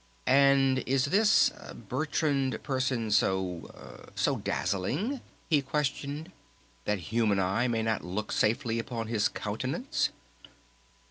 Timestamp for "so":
3.11-4.01, 4.15-4.37